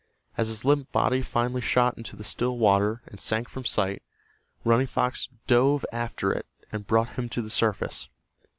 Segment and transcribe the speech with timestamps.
[0.35, 4.01] As his limp body finally shot into the still water and sank from sight,
[4.65, 8.09] Running Fox dove after it and brought him to the surface.